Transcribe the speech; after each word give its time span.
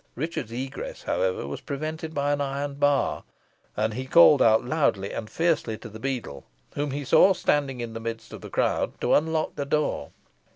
Richard's 0.15 0.51
egress, 0.51 1.03
however, 1.03 1.45
was 1.45 1.61
prevented 1.61 2.11
by 2.11 2.31
an 2.31 2.41
iron 2.41 2.73
bar, 2.73 3.23
and 3.77 3.93
he 3.93 4.07
called 4.07 4.41
out 4.41 4.65
loudly 4.65 5.13
and 5.13 5.29
fiercely 5.29 5.77
to 5.77 5.89
the 5.89 5.99
beadle, 5.99 6.43
whom 6.73 6.89
he 6.89 7.05
saw 7.05 7.33
standing 7.33 7.81
in 7.81 7.93
the 7.93 7.99
midst 7.99 8.33
of 8.33 8.41
the 8.41 8.49
crowd, 8.49 8.99
to 8.99 9.13
unlock 9.13 9.53
the 9.53 9.63
door. 9.67 10.09